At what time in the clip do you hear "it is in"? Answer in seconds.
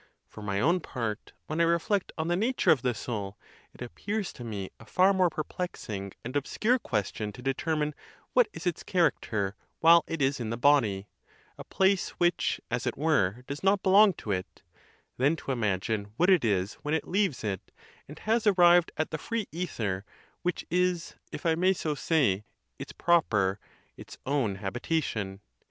10.07-10.49